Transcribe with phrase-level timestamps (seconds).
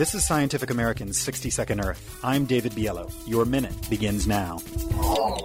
[0.00, 2.18] This is Scientific American's 60 Second Earth.
[2.24, 3.12] I'm David Biello.
[3.28, 4.58] Your minute begins now.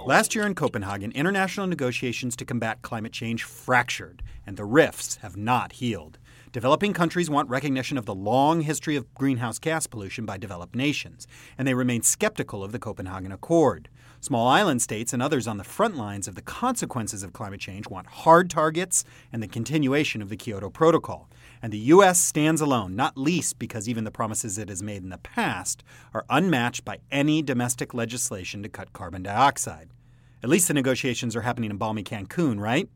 [0.06, 5.36] Last year in Copenhagen, international negotiations to combat climate change fractured, and the rifts have
[5.36, 6.18] not healed.
[6.52, 11.26] Developing countries want recognition of the long history of greenhouse gas pollution by developed nations,
[11.58, 13.90] and they remain skeptical of the Copenhagen Accord.
[14.22, 17.90] Small island states and others on the front lines of the consequences of climate change
[17.90, 21.28] want hard targets and the continuation of the Kyoto Protocol.
[21.62, 22.20] And the U.S.
[22.20, 25.82] stands alone, not least because even the promises it has made in the past
[26.14, 29.90] are unmatched by any domestic legislation to cut carbon dioxide.
[30.42, 32.88] At least the negotiations are happening in balmy Cancun, right?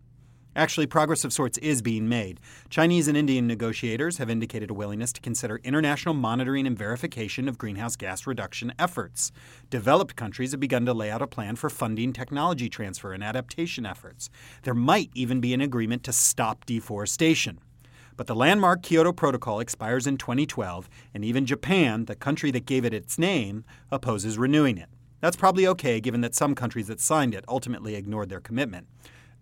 [0.56, 2.40] Actually, progress of sorts is being made.
[2.68, 7.56] Chinese and Indian negotiators have indicated a willingness to consider international monitoring and verification of
[7.56, 9.30] greenhouse gas reduction efforts.
[9.70, 13.86] Developed countries have begun to lay out a plan for funding technology transfer and adaptation
[13.86, 14.28] efforts.
[14.64, 17.60] There might even be an agreement to stop deforestation.
[18.20, 22.84] But the landmark Kyoto Protocol expires in 2012, and even Japan, the country that gave
[22.84, 24.90] it its name, opposes renewing it.
[25.22, 28.88] That's probably okay given that some countries that signed it ultimately ignored their commitment.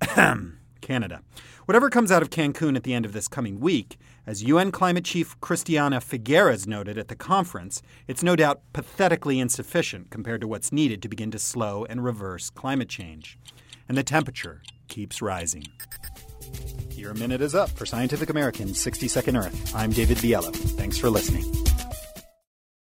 [0.80, 1.22] Canada.
[1.64, 3.97] Whatever comes out of Cancun at the end of this coming week,
[4.28, 10.08] as UN climate chief Christiana Figueres noted at the conference, it's no doubt pathetically insufficient
[10.10, 13.41] compared to what's needed to begin to slow and reverse climate change.
[13.88, 15.64] And the temperature keeps rising.
[16.98, 19.72] Your minute is up for Scientific American's 60 Second Earth.
[19.72, 20.52] I'm David Biello.
[20.52, 21.44] Thanks for listening.